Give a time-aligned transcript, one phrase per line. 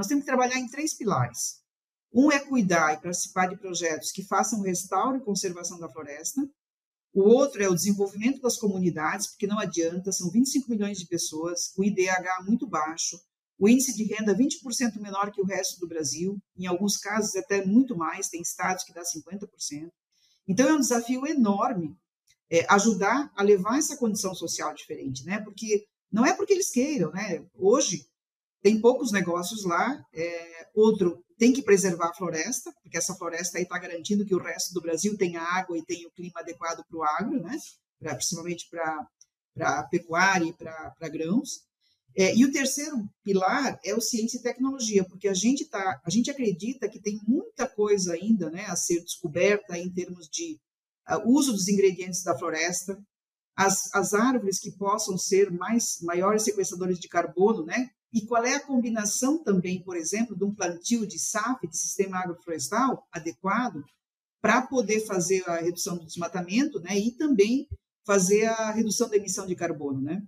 [0.00, 1.60] nós temos que trabalhar em três pilares.
[2.10, 6.40] Um é cuidar e participar de projetos que façam restauro e conservação da floresta.
[7.12, 11.68] O outro é o desenvolvimento das comunidades, porque não adianta, são 25 milhões de pessoas,
[11.76, 13.20] com IDH muito baixo,
[13.58, 17.62] o índice de renda 20% menor que o resto do Brasil, em alguns casos até
[17.62, 19.90] muito mais, tem estados que dá 50%.
[20.48, 21.94] Então é um desafio enorme
[22.50, 25.42] é, ajudar a levar essa condição social diferente, né?
[25.42, 27.44] Porque não é porque eles queiram, né?
[27.54, 28.08] Hoje
[28.62, 33.64] tem poucos negócios lá, é, outro tem que preservar a floresta, porque essa floresta aí
[33.64, 36.98] está garantindo que o resto do Brasil tenha água e tenha o clima adequado para
[36.98, 37.56] o agro, né?
[37.98, 41.62] Pra, principalmente para pecuária e para grãos.
[42.16, 46.10] É, e o terceiro pilar é o ciência e tecnologia, porque a gente tá, a
[46.10, 50.58] gente acredita que tem muita coisa ainda, né, a ser descoberta em termos de
[51.08, 53.00] uh, uso dos ingredientes da floresta,
[53.56, 57.90] as, as árvores que possam ser mais maiores sequestradores de carbono, né?
[58.12, 62.18] E qual é a combinação também, por exemplo, de um plantio de SAF, de sistema
[62.18, 63.82] agroflorestal adequado,
[64.40, 66.98] para poder fazer a redução do desmatamento, né?
[66.98, 67.68] E também
[68.04, 70.22] fazer a redução da emissão de carbono, né?